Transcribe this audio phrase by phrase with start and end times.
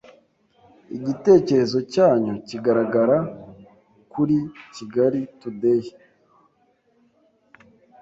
[0.97, 3.17] Igitekerezo cyanyu kiragaragara
[4.11, 4.37] kuri
[4.75, 5.83] Kigali Today